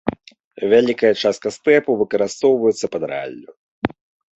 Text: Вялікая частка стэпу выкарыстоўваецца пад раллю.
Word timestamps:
Вялікая 0.71 1.11
частка 1.21 1.47
стэпу 1.59 1.91
выкарыстоўваецца 2.03 2.85
пад 2.97 3.03
раллю. 3.17 3.51